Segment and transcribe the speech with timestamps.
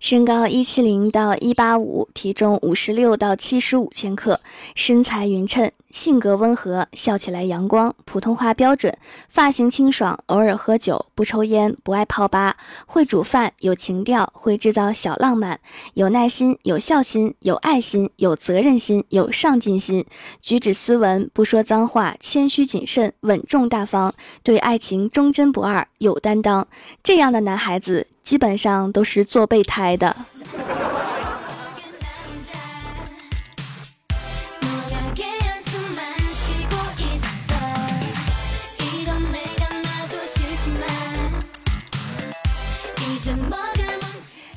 [0.00, 4.40] 身高一七零到一八五，体重五十六到七十五千克，
[4.74, 8.96] 身材匀称，性格温和，笑起来阳光，普通话标准，
[9.28, 15.60] 发型清爽，偶尔喝酒，不抽烟，不爱泡吧，会煮饭，有情调，会制造小浪漫，
[15.94, 20.06] 有耐心，有孝心，有爱心，有责任心，有上进心，
[20.40, 24.12] 举止斯文，不说脏话，谦虚谨慎，稳重大方，
[24.42, 26.66] 对爱情忠贞不二，有担当。
[27.02, 28.06] 这样的男孩子。
[28.22, 30.14] 基本上都是做备胎的。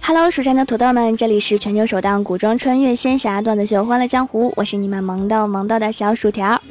[0.01, 6.61] Hello，蜀山的土豆们，这里是全球首档古装穿越仙侠段子秀《欢乐江湖》，我是你们萌到萌到的小薯条。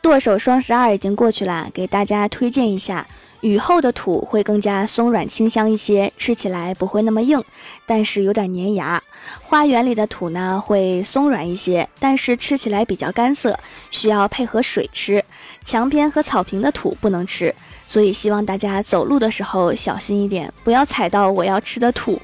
[0.00, 3.06] 剁手双十二已经过去了，给大家推荐一下。
[3.40, 7.44] 雨后的土会更加松软清香一些，吃起来不会那么硬，
[7.86, 9.02] 但是有点粘牙。
[9.42, 13.58] 花园里的土呢会松软一些，但是吃起来比较干涩，
[13.90, 15.22] 需要配合水吃。
[15.64, 17.52] 墙边和草坪的土不能吃，
[17.86, 22.20] 所以希望大家走路的时候小心一点，不要踩到我要吃的土。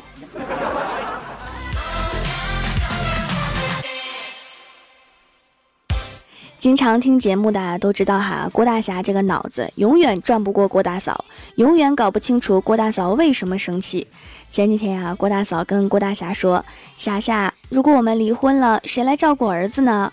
[6.58, 11.24] 经常听节目的都知道哈，郭大侠这个脑子永远转不过郭大嫂，
[11.54, 14.06] 永远搞不清楚郭大嫂为什么生气。
[14.50, 16.62] 前几天啊，郭大嫂跟郭大侠说
[16.98, 20.12] ：“侠侠，如果我们离婚了，谁来照顾儿子呢？”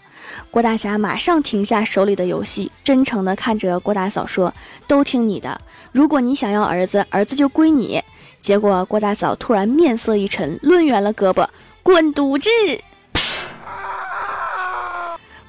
[0.50, 4.54] 郭大侠马上停下手里的游戏，真诚地看着郭大嫂说
[4.88, 5.60] ：“都听你的，
[5.92, 8.04] 如果你想要儿子，儿子就归你。”
[8.40, 11.48] 结果郭大嫂突然面色一沉，抡圆了胳膊，
[11.84, 12.50] 滚犊子！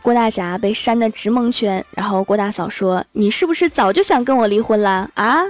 [0.00, 5.42] 郭大侠被扇得直蒙圈，然后郭大嫂说：“你是不是早就想跟我离婚了啊？”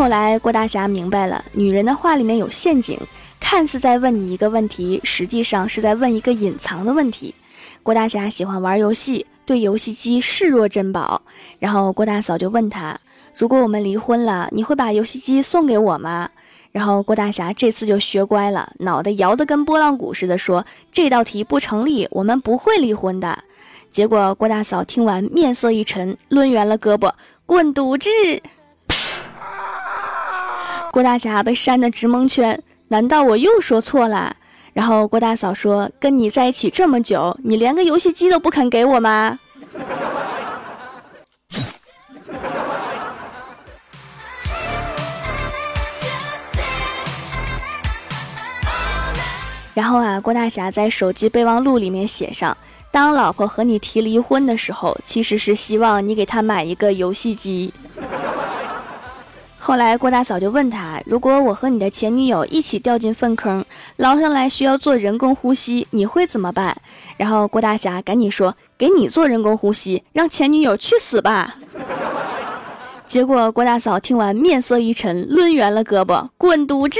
[0.00, 2.98] 后来郭大侠明白了，女人的话里面有陷阱，
[3.38, 7.34] 看似在问你一个问题，实际上是在问一个隐藏的问题。
[7.82, 11.20] 郭大侠喜欢玩游戏，对游戏机视若珍宝，
[11.58, 12.98] 然后郭大嫂就问他
[13.36, 16.30] ：“如果我们离婚了，你会把游戏机送给我吗？”
[16.72, 23.44] 然后郭大侠这次就学乖了，脑袋摇得跟拨浪鼓似的，说：“这道题不成立，我们不会离婚的。”
[23.92, 27.12] 结果郭大嫂听完面色一沉，抡圆了胳膊，
[27.44, 28.08] 滚犊子！
[30.92, 34.34] 郭大侠被扇得直蒙圈，难道我又说错了？
[34.72, 39.38] 然后郭大嫂说：“跟你在一起这么久，你连个游戏机都不肯给我吗？”
[49.74, 52.56] 然后啊，郭大侠在手机备忘录里面写上
[52.90, 57.72] ：“当老婆和你提离婚的时候，其实是希望你给她买一个游戏机。”
[59.70, 63.64] 后来郭大嫂就问他：“如果我和你的前女友一起掉进粪坑，
[63.98, 66.76] 捞上来需要做人工呼吸，你会怎么办？”
[67.16, 71.54] 然后郭大侠赶紧说：“给你做人工呼吸，让前女友去死吧。”
[73.06, 76.98] 结果郭大嫂听完面色一沉，抡圆了胳膊，滚犊子！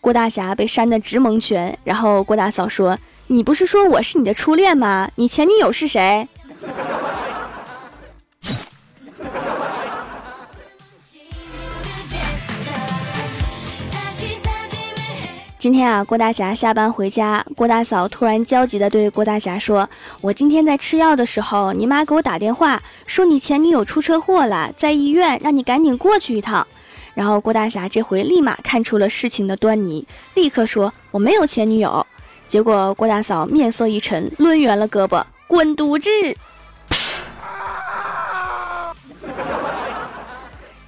[0.00, 2.96] 郭大侠被扇得直蒙圈，然后郭大嫂说
[3.28, 5.10] ：“你不是说我是你的初恋吗？
[5.16, 6.26] 你前女友是谁？”
[15.60, 19.86] 今天啊，郭大侠下班回家，郭大嫂突然焦急地对郭大侠说
[20.22, 26.66] ：“我今天在吃药的时候，你妈给我打电话说你前女友出车祸了，在医院，让你赶紧过去一趟。”
[27.12, 32.06] 然后郭大侠这回立马看出了事情的端倪，立刻说：“我没有前女友。”
[32.48, 36.08] 结果郭大嫂面色一沉，抡圆了胳膊，滚犊子！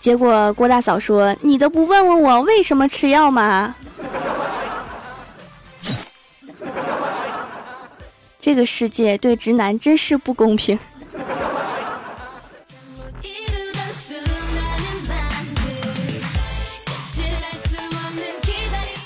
[0.00, 3.74] 结果郭大嫂说：“你都不问问我为什么吃药吗？”
[8.42, 10.76] 这个世界对直男真是不公平。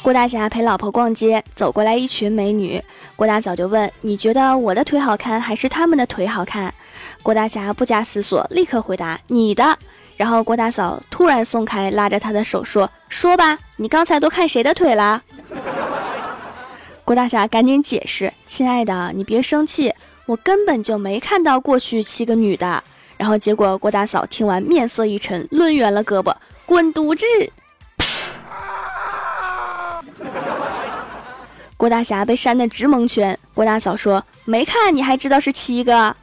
[0.00, 2.83] 郭大侠陪老婆逛街，走过来一群美女。
[3.15, 6.73] 郭大嫂就问：“你觉得我的腿好看，还是他们的腿好看？”
[7.23, 9.79] 郭大侠不假思索，立刻回答：“你的。”
[10.17, 15.23] 然后郭大嫂突然松开拉着他的手说：“说吧，你刚才都看谁的腿了？”
[17.06, 19.94] 郭大侠赶紧解释：“亲爱的，你别生气，
[20.26, 22.82] 我根本就没看到过去七个女的。”
[23.17, 26.35] 然后结果郭大嫂听完面色一沉，抡圆了胳膊，
[26.67, 27.25] 滚犊子！
[31.76, 33.38] 郭大侠被扇得直蒙圈。
[33.55, 36.17] 郭大嫂说：“没看你还知道是七个。”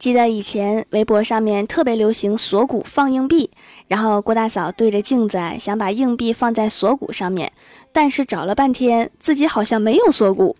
[0.00, 3.50] 记得以前微博上面特别流行锁骨放硬币，
[3.86, 7.52] 然后郭大嫂对着镜子想把硬币放在锁骨上面，
[7.92, 10.56] 但是找了半天自己好像没有锁骨，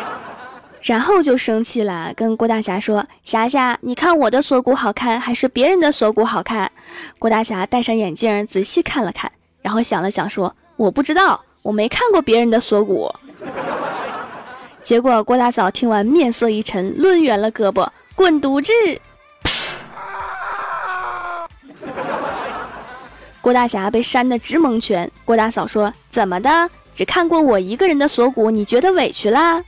[0.80, 6.72] 然后就生气了，跟郭大侠说：“霞霞，你看我的锁骨好看还是别人的锁骨好看？”
[7.20, 9.30] 郭大侠戴上眼镜仔细看了看，
[9.60, 13.12] 然后想了想说：“我不知道，我没看过别人的锁骨。”
[14.82, 17.86] 结果郭大嫂听完面色一沉，抡圆了胳膊。
[18.18, 18.72] 滚犊子！
[23.40, 25.08] 郭大侠被扇得直蒙圈。
[25.24, 26.68] 郭大嫂说：“怎么的？
[26.92, 29.62] 只看过我一个人的锁骨，你觉得委屈啦？”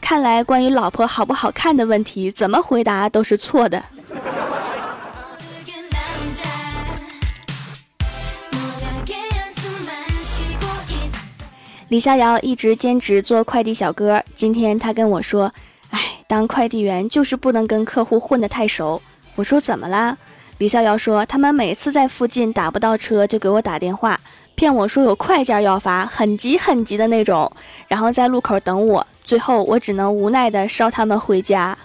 [0.00, 3.84] 看来关于老婆好不好看的问题，怎么回答都是错的。
[11.92, 15.52] 李逍遥一直兼职做快递小哥，今天他跟我说
[15.92, 19.02] ：“哎，当快递员就是不能跟客户混得太熟。”
[19.36, 20.16] 我说：“怎么啦？”
[20.56, 24.18] 李逍遥说：“他们每次在附近打不到车，就给我打电话，
[24.54, 27.52] 骗我说有快件要发，很急很急的那种，
[27.88, 29.06] 然后在路口等我。
[29.22, 31.76] 最后我只能无奈的捎他们回家。”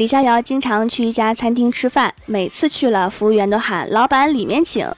[0.00, 4.90] 李逍遥经常去一家餐厅吃饭，每次去了，服务员都喊“老板里面请”。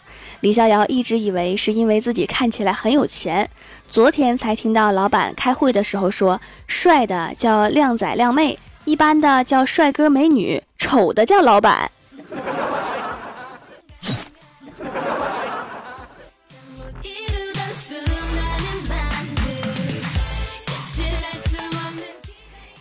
[0.42, 3.50] 李逍遥一直以为是因为自己看起来很有钱，
[3.88, 11.90] 昨天才听到老板开会的时候说：“帅的叫靓仔靓妹，一般的叫帅哥美女，丑的叫老板。”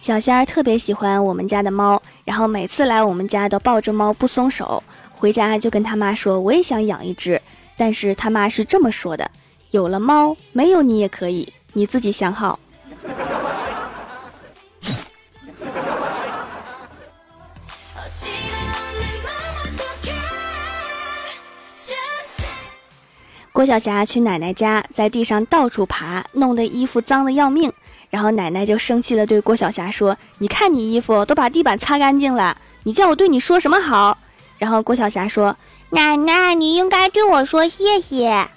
[0.02, 4.84] 小仙儿特别喜欢我们家的猫，然后每次来我们家都抱着猫不松手。
[5.12, 7.40] 回家就跟他妈说：“我也想养一只。”
[7.78, 9.30] 但是他妈是这么说的
[9.70, 12.58] ：“有了猫，没有你也可以，你自己想好。”
[23.54, 27.72] 郭晓霞去奶奶家，在地上到处爬，弄得衣服脏的要命。
[28.10, 34.18] 然后奶奶就生气的对郭晓霞说：“你看你衣服都把地板擦干净了，你叫我对你说什么好？”
[34.58, 35.58] 然后郭晓霞说
[35.92, 38.48] ：“奶奶，你应该对我说谢谢。”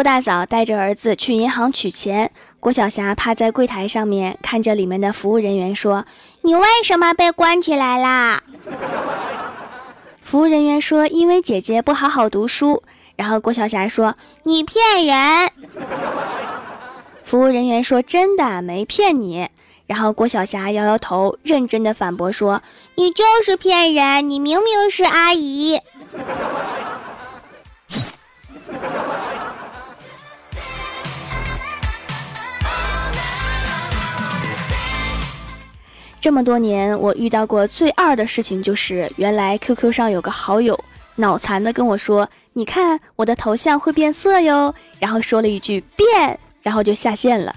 [0.00, 6.06] 郭大嫂带着儿子去银行取钱，郭晓霞趴在柜台上面看着里面的服务人员说
[6.40, 8.42] ：“你为什么被关起来啦？”
[10.22, 12.82] 服务人员说：“因为姐姐不好好读书。”
[13.14, 15.50] 然后郭晓霞说：“你骗人！”
[17.22, 19.50] 服务人员说：“真的没骗你。”
[19.86, 22.62] 然后郭晓霞摇摇头，认真的反驳说
[22.96, 24.30] ：“你就是骗人！
[24.30, 25.78] 你明明是阿姨。”
[36.30, 40.78] 这么多年，我遇到过最二的事情就是，原来 QQ 上有个好友
[41.16, 47.52] 脑残的跟我说：“你看我的头像会变色哟。”然后说了一句“变”，然后就下线了。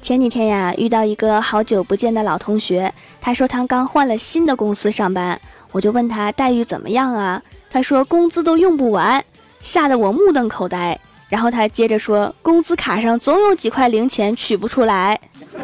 [0.00, 5.40] 前几天呀，遇到一个好久不见的老同学，他说他刚换了新的公司上班，
[5.72, 7.42] 我就问他待遇怎么样啊？
[7.68, 9.24] 他说工资都用不完。
[9.68, 10.98] 吓得我目瞪口呆，
[11.28, 15.20] 然后他接着说：“工资卡上总有几块零钱取不出来。”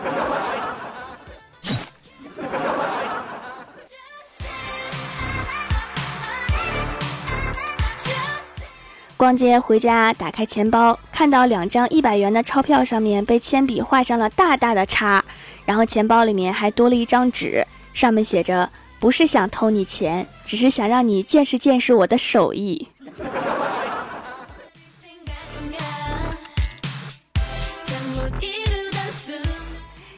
[9.17, 15.25] 逛街回家，打开钱包，看到两张一百元的钞票上面被铅笔画上了大大的叉，
[15.65, 18.69] 然后钱包里面还多了一张纸，上面写着
[19.01, 22.89] ：“不是想偷你钱，只是想让你见识见识我的手艺。”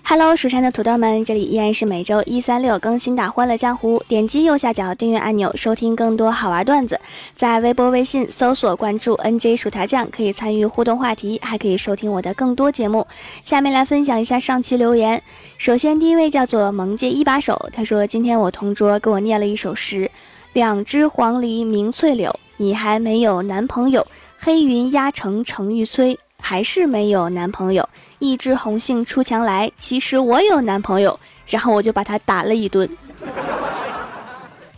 [0.09, 3.99] Hello，蜀山的土豆们，这里依然是每周一、三、六更新的《欢乐江湖》。
[4.07, 7.01] 点击右下角订阅按钮，收听更多好玩段子。
[7.35, 13.05] 在微博、微信搜索关注 “nj 薯条酱”，可以参与互动话题，还可以收听我的更多节目。
[13.43, 15.21] 下面来分享一下上期留言。
[15.59, 20.09] 首先，第一位叫做“萌界一把手”，他说：“今天我同桌给我念了一首诗。”
[20.55, 24.07] 两只黄鹂鸣翠柳，你还没有男朋友。
[24.39, 27.89] 黑云压城城欲摧，还是没有男朋友。
[28.19, 31.19] 一枝红杏出墙来，其实我有男朋友。
[31.49, 32.89] 然后我就把他打了一顿。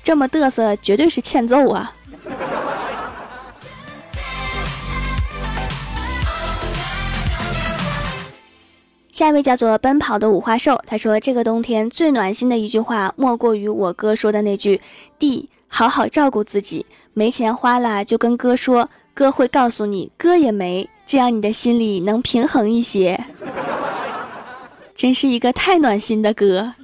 [0.04, 1.94] 这么嘚瑟，绝对是欠揍啊！
[9.10, 14.80] 下一位叫做奔跑的五花兽，他说：“这个冬天最暖心的一句话，莫过于我哥说的那句
[15.18, 23.18] ：‘弟，好好照顾自己，没钱花了就跟哥说，哥会告诉你，哥也没，这样你的心里能平衡一些。’
[24.94, 26.74] 真是一个太暖心的歌。”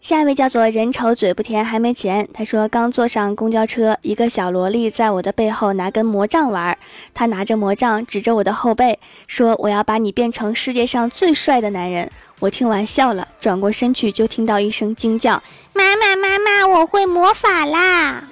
[0.00, 2.26] 下一位叫做人丑嘴不甜还没钱。
[2.32, 6.76] 他说刚坐上公交车，一个小萝莉在我的背后拿根魔杖玩。
[7.12, 12.10] 他拿着魔杖指着我的后背，说我要把你变成世界上最帅的男人。
[12.38, 15.42] 我听完笑了，转过身去就听到一声惊叫
[15.74, 18.26] ：“妈妈妈妈，我会魔法啦！”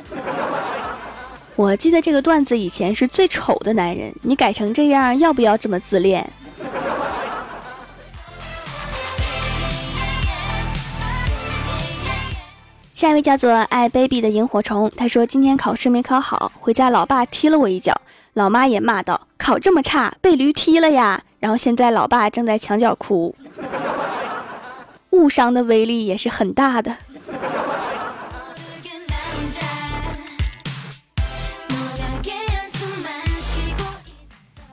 [1.55, 6.29] 我记得这个段子以前是最丑的男人，你改成这样，要不要这么自恋？
[12.99, 17.95] 下一位叫做爱 baby 的萤火虫，他说今天考试没考好，回家老爸踢了我一脚，
[18.33, 23.33] 老妈也骂道：“考这么差，被驴踢了呀！”然后现在老爸正在墙角哭，
[25.11, 26.97] 误伤的威力也是很大的。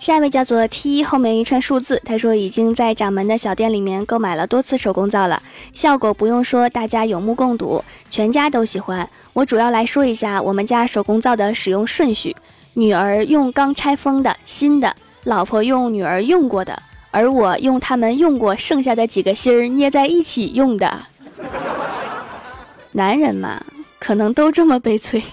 [0.06, 5.42] 下一位叫做 T 后面一串数字，他说已经在掌门的小店里面购买了多次手工皂了，
[5.74, 9.10] 效果不用说，大家有目共睹，全家都喜欢。
[9.34, 12.36] 我主要来说一下我们家手工皂的使用顺序：
[12.76, 21.02] 女儿用刚拆封的新的，老婆用女儿用过的，而我用他们用过剩下的几个芯儿捏在一起用的。
[22.92, 23.60] 男人嘛，
[23.98, 25.24] 可能都这么悲催。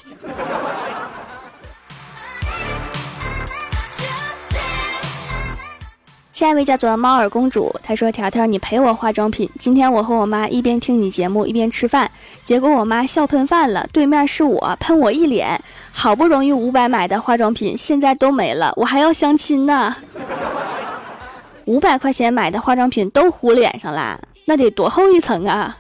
[6.42, 9.48] 下一位叫做猫耳公主，她说：“条条，你陪我化妆品。
[9.60, 12.10] 今天我和我妈一边听你节目一边吃饭，
[12.42, 13.88] 结果我妈笑喷饭了。
[13.92, 15.62] 对面是我，喷我一脸。
[15.92, 19.94] 好不容易五百买的化妆品，现在都没了，我还要相亲呢。
[21.66, 25.78] 五百块钱买的化妆品都糊脸上啦，那得多厚一层啊！”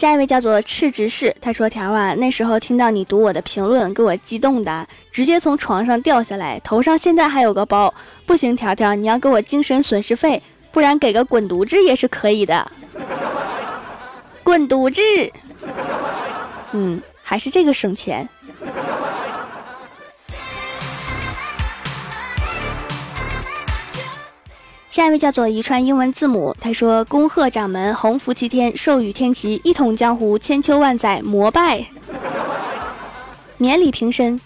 [0.00, 7.92] 下一位叫做赤执事，他说：“条啊，那时候听到你读我的评论，给我激动的，直接从床上掉下来，头上现在还有个包。
[8.24, 10.42] 不行，条条，你要给我精神损失费，
[10.72, 12.66] 不然给个滚犊子也是可以的。
[14.42, 15.02] 滚犊子，
[16.72, 18.26] 嗯，还是这个省钱。”
[24.90, 31.86] 下一位叫做一串英文字母，他说：“恭贺掌门鸿福齐天，寿与天齐，一统江湖，千秋万载，膜拜，
[33.56, 34.40] 免礼平身。”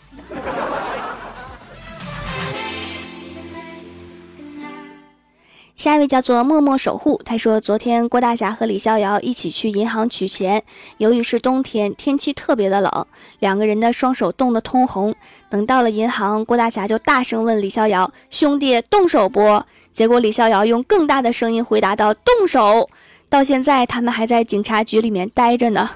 [5.75, 10.63] 下一位叫做默默守护，他说：“昨天郭大侠和李逍遥一起去银行取钱，
[10.99, 13.07] 由于是冬天，天气特别的冷，
[13.39, 15.15] 两个人的双手冻得通红。
[15.49, 19.63] 等到了银行，郭大侠就大声问李逍遥：‘兄弟，动手不？’”
[19.95, 22.91] 结果李逍遥用更大的声音回答道：“动手！”
[23.31, 25.89] 到现在他们还在警察局里面待着呢。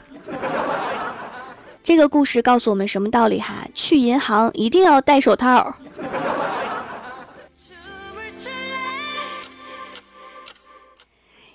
[1.83, 3.55] 这个故事告诉我们什么道理哈？
[3.75, 5.75] 去银行一定要戴手套。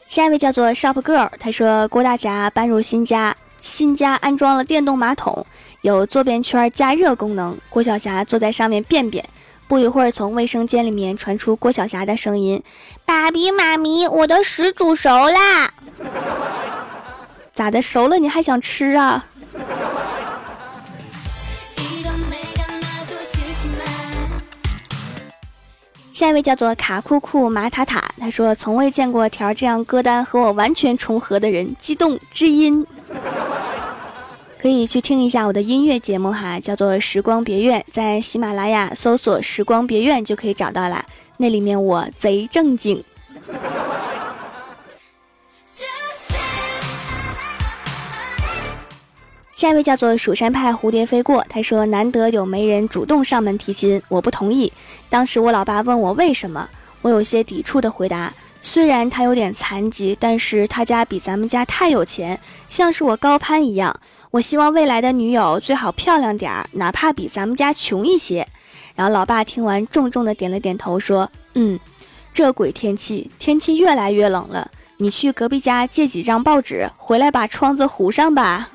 [0.07, 5.45] 下一位叫做 Shop Girl，他说郭大侠搬入新家，新家安装了电动马桶，
[5.81, 7.57] 有坐便圈加热功能。
[7.69, 9.23] 郭晓霞坐在上面便便。
[9.67, 12.61] 不一会儿，从卫生间里面传出郭晓霞的声音
[13.05, 15.73] ：“爸比妈咪，我的屎煮熟啦！
[17.53, 17.81] 咋的？
[17.81, 19.25] 熟了你还想吃啊？”
[26.13, 32.85] 下一位叫做卡库库马塔塔，他说：“从未见过条这样歌单和我完全重合的人，激动知音。”
[34.63, 41.03] 可以去听一下我的音乐节目哈，叫做《时光别院》，在喜马拉雅搜索“时光别院”就可以找到啦。
[41.35, 43.03] 那里面我贼正经。
[49.53, 54.71] 下一位叫做蜀山派蝴蝶飞过，他说难得有媒人主动上门提亲，我不同意。
[55.09, 56.69] 当时我老爸问我为什么，
[57.01, 58.33] 我有些抵触的回答。
[58.61, 62.39] 虽然他有点残疾，但是他家比咱们家太有钱，
[62.69, 63.93] 像是我高攀一样。
[64.33, 68.47] 我希望未来的女友最好漂亮点儿，哪怕比咱们家穷一些。
[68.95, 71.79] 然后老爸听完，重重的点了点头，说：“嗯，
[72.33, 74.71] 这鬼天气，天气越来越冷了。
[74.97, 78.69] 你去隔壁家借几张报纸，回来把窗子糊上吧。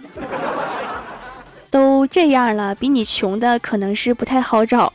[1.71, 4.93] 都这样了，比你穷的可能是不太好找。”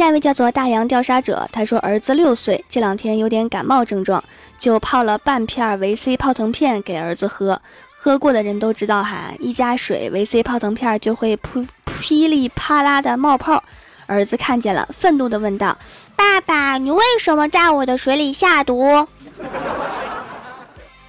[0.00, 4.24] 下一位叫做大洋调查者，他说儿子六岁，这两天有点感冒症状，
[4.58, 7.60] 就泡了半片维 C 泡腾片给儿子喝。
[7.98, 13.62] 喝过的人都知道哈，一加水，维 C 泡腾片就会噗噼里啪啦的冒泡。
[14.06, 15.76] 儿子看见了，愤怒的问道
[16.16, 19.06] ：“爸爸，你为什么在我的水里下毒？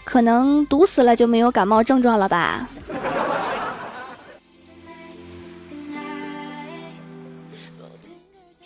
[0.03, 2.67] 可能毒死了就没有感冒症状了吧？”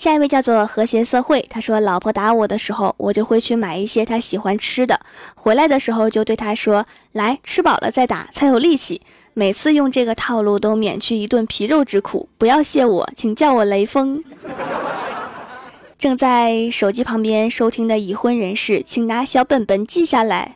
[0.05, 4.99] 下一位叫做和谐社会，他说：“老婆打我的时候，我就会去买一些她喜欢吃的，
[5.33, 9.01] 回来的时候就对她说：‘来吃饱了再打，才有力气。’
[9.33, 12.29] 每次用这个套路都免去一顿皮肉之苦。
[12.37, 14.23] 不要谢我，请叫我雷锋。”
[15.97, 20.55] 正在手机旁边收听的已婚人士，请拿小本本记下来。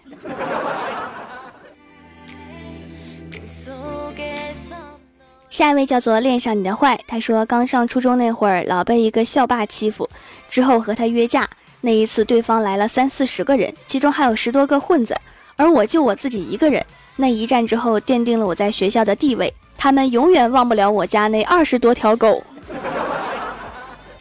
[5.50, 10.08] 下一位叫做恋上你的坏，他说刚上初中那会儿，老被一个校霸欺负，
[10.48, 11.50] 之后和他约架。
[11.82, 15.16] 那一次对方来了三四十个人，其中还有十多个混子，
[15.56, 16.86] 而我就我自己一个人。
[17.16, 22.44] 那一战之后，奠定了我在学校的地位，他们永远忘不了我家那二十多条狗。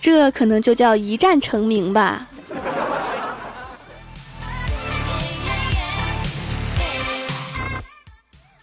[0.01, 2.27] 这可能就叫一战成名吧。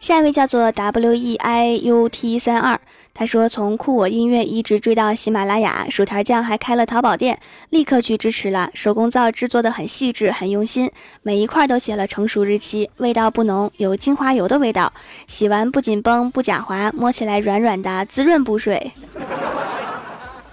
[0.06, 2.80] 下一位叫做 W E I U T 三二，
[3.12, 7.40] 他说从酷我音乐一直追到喜马拉雅，薯条酱还开了淘宝店，
[7.72, 8.70] 立刻去支持了。
[8.76, 10.92] 手工皂制作的很细致，很用心，
[11.24, 14.94] 每一块都写了成熟日期，味道不浓，有精华油的味道，
[15.26, 18.92] 洗完不紧绷不假滑，摸起来软软的，滋润补水。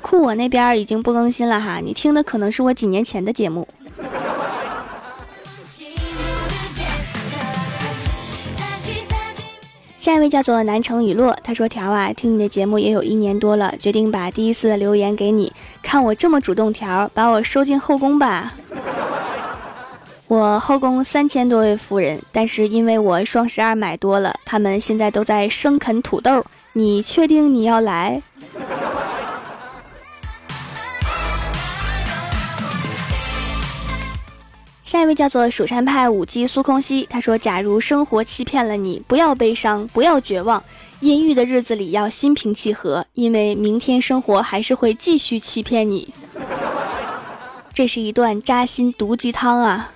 [0.00, 3.68] 酷我那边已经不更新了哈，你听的可能是我几年前的节目。
[10.02, 15.52] 下一位叫做南城雨落，他说：“条啊，听你的节目也有一年多了，决定把第一次的留言给你。
[15.80, 18.52] 看我这么主动，条把我收进后宫吧。
[20.26, 26.44] 我后宫三千多位夫人，但是因为我双十二买多了，他们现在都在生啃土豆。
[26.72, 28.20] 你确定你要来？”
[35.02, 40.62] 一位叫做蜀山派舞姬苏空兮，他说：“假如生活欺骗了你，不要悲伤，不要绝望，
[41.00, 46.14] 阴郁的日子里要心平气和，因为明天生活还是会继续欺骗你。
[47.74, 49.90] ”这是一段扎心毒鸡汤啊！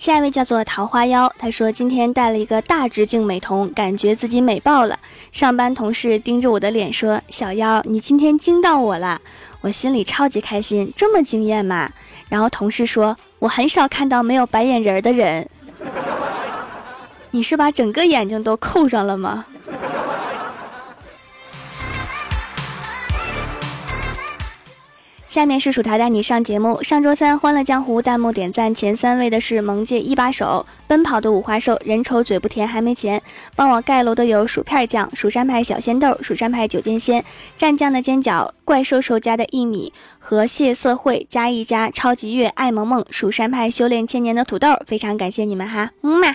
[0.00, 4.98] 下一位叫做桃花妖，他说今天戴了一个大直径美瞳，感觉自己美爆了。
[5.30, 9.20] 上班同事盯着我的脸说：“小妖，你今天惊到我了。”
[9.60, 11.90] 我心里超级开心，这么惊艳吗？
[12.30, 15.46] 然后同事说：“我很少看到没有白眼仁的人，
[17.32, 19.44] 你是把整个眼睛都扣上了吗？”
[25.30, 26.82] 下面是薯条带你上节目。
[26.82, 33.22] 上周三《欢乐江湖》弹幕点赞前三位的是萌界一把手、奔跑的五花兽、人丑嘴不甜还没钱。
[33.54, 37.24] 帮我盖楼的有薯片酱、蜀山派小鲜豆、蜀山派九剑仙、
[37.56, 44.70] 蘸酱的煎饺、怪兽兽家的一米和蟹色会加一加超级月爱萌萌、蜀山派修炼千年的土豆。
[44.84, 46.34] 非常感谢你们哈，么么。